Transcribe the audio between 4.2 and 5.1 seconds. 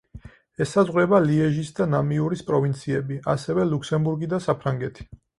და საფრანგეთი.